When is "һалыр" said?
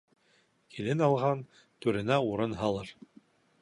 2.65-2.95